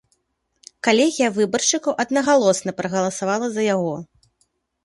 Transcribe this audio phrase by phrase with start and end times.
[0.85, 3.93] Калегія выбаршчыкаў аднагалосна прагаласавала за яго.